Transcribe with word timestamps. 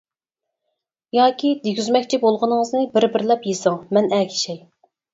ياكى 1.17 1.51
دېگۈزمەكچى 1.67 2.21
بولغىنىڭىزنى 2.25 2.83
بىر 2.99 3.11
بىرلەپ 3.19 3.49
يېزىڭ 3.53 3.81
مەن 3.99 4.13
ئەگىشەي. 4.21 4.63